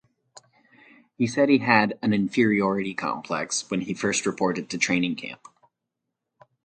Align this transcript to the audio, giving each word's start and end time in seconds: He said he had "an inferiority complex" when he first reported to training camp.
He 1.19 1.27
said 1.27 1.47
he 1.49 1.59
had 1.59 1.99
"an 2.01 2.11
inferiority 2.11 2.95
complex" 2.95 3.69
when 3.69 3.81
he 3.81 3.93
first 3.93 4.25
reported 4.25 4.67
to 4.71 4.79
training 4.79 5.15
camp. 5.15 5.41